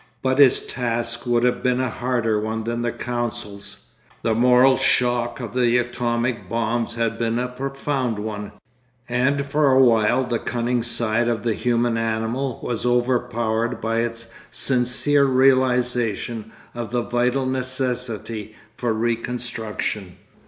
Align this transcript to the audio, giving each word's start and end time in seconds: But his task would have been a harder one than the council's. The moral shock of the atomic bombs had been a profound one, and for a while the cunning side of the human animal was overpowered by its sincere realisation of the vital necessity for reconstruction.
But 0.23 0.39
his 0.39 0.61
task 0.65 1.27
would 1.27 1.43
have 1.43 1.61
been 1.61 1.79
a 1.79 1.91
harder 1.91 2.39
one 2.39 2.63
than 2.63 2.81
the 2.81 2.91
council's. 2.91 3.81
The 4.23 4.33
moral 4.33 4.75
shock 4.75 5.39
of 5.39 5.53
the 5.53 5.77
atomic 5.77 6.49
bombs 6.49 6.95
had 6.95 7.19
been 7.19 7.37
a 7.37 7.47
profound 7.47 8.17
one, 8.17 8.51
and 9.07 9.45
for 9.45 9.71
a 9.71 9.79
while 9.79 10.23
the 10.23 10.39
cunning 10.39 10.81
side 10.81 11.27
of 11.27 11.43
the 11.43 11.53
human 11.53 11.97
animal 11.99 12.59
was 12.63 12.83
overpowered 12.83 13.79
by 13.79 13.99
its 13.99 14.33
sincere 14.49 15.25
realisation 15.25 16.51
of 16.73 16.89
the 16.89 17.03
vital 17.03 17.45
necessity 17.45 18.55
for 18.75 18.93
reconstruction. 18.93 20.17